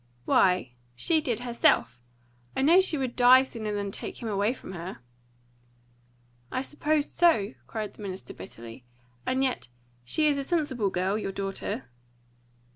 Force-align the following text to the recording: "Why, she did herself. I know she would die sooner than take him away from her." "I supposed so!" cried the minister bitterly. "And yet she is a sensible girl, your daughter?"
"Why, 0.25 0.71
she 0.95 1.21
did 1.21 1.41
herself. 1.41 2.01
I 2.55 2.63
know 2.63 2.79
she 2.79 2.97
would 2.97 3.15
die 3.15 3.43
sooner 3.43 3.71
than 3.71 3.91
take 3.91 4.19
him 4.19 4.27
away 4.27 4.51
from 4.51 4.71
her." 4.71 4.97
"I 6.51 6.63
supposed 6.63 7.11
so!" 7.11 7.53
cried 7.67 7.93
the 7.93 8.01
minister 8.01 8.33
bitterly. 8.33 8.83
"And 9.27 9.43
yet 9.43 9.67
she 10.03 10.25
is 10.27 10.39
a 10.39 10.43
sensible 10.43 10.89
girl, 10.89 11.19
your 11.19 11.31
daughter?" 11.31 11.87